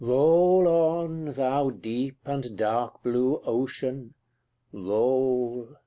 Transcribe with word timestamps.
Roll 0.03 0.67
on, 0.67 1.25
thou 1.33 1.69
deep 1.69 2.17
and 2.25 2.57
dark 2.57 3.03
blue 3.03 3.39
Ocean 3.45 4.15
roll! 4.73 5.75